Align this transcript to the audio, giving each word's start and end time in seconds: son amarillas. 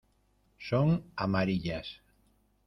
son 0.57 1.05
amarillas. 1.15 2.01